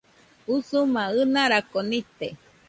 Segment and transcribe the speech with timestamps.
[0.55, 2.27] Usuma ɨnarako nite